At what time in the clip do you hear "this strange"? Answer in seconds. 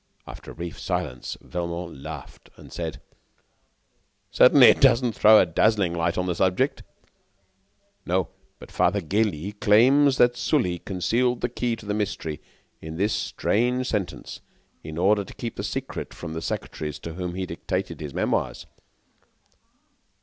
12.96-13.86